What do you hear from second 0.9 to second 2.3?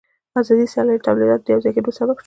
د تولیداتو د یوځای کېدو سبب شوه